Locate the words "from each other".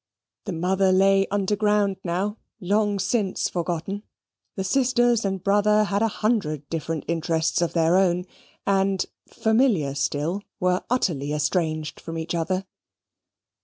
11.99-12.65